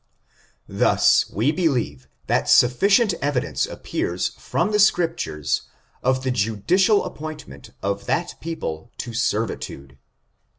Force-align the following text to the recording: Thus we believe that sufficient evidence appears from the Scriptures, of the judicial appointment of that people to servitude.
Thus 0.67 1.29
we 1.29 1.51
believe 1.51 2.07
that 2.25 2.49
sufficient 2.49 3.13
evidence 3.21 3.67
appears 3.67 4.29
from 4.29 4.71
the 4.71 4.79
Scriptures, 4.79 5.67
of 6.01 6.23
the 6.23 6.31
judicial 6.31 7.05
appointment 7.05 7.69
of 7.83 8.07
that 8.07 8.33
people 8.41 8.89
to 8.97 9.13
servitude. 9.13 9.99